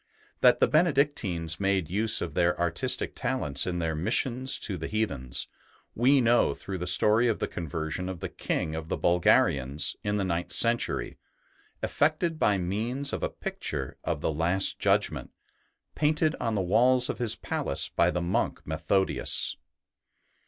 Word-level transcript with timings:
That 0.39 0.57
the 0.57 0.67
Benedictines 0.67 1.59
made 1.59 1.87
use 1.87 2.23
of 2.23 2.33
their 2.33 2.59
artistic 2.59 3.13
talents 3.13 3.67
in 3.67 3.77
their 3.77 3.93
missions 3.93 4.57
to 4.61 4.75
the 4.75 4.87
heathens, 4.87 5.47
we 5.93 6.19
know 6.19 6.55
through 6.55 6.79
the 6.79 6.87
story 6.87 7.27
of 7.27 7.37
the 7.37 7.47
conversion 7.47 8.09
of 8.09 8.19
the 8.19 8.27
King 8.27 8.73
of 8.73 8.89
the 8.89 8.97
Bulgarians, 8.97 9.95
in 10.03 10.17
the 10.17 10.23
ninth 10.23 10.51
century, 10.51 11.19
effected 11.83 12.39
by 12.39 12.57
means 12.57 13.13
of 13.13 13.21
a 13.21 13.29
picture 13.29 13.95
of 14.03 14.21
the 14.21 14.33
Last 14.33 14.79
Judgment, 14.79 15.29
painted 15.93 16.33
on 16.39 16.55
the 16.55 16.61
walls 16.63 17.07
of 17.07 17.19
his 17.19 17.35
palace 17.35 17.87
by 17.87 18.09
the 18.09 18.21
monk 18.23 18.65
Methodius. 18.65 19.55